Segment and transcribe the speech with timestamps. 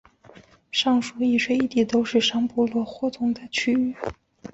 [0.71, 3.95] 上述一水一地都是商部落活动的区域。